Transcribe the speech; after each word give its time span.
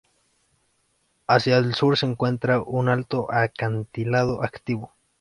Hacia 1.27 1.59
el 1.59 1.75
sur 1.75 1.95
se 1.95 2.07
encuentra 2.07 2.59
un 2.63 2.89
alto 2.89 3.31
acantilado 3.31 4.41
activo. 4.43 4.95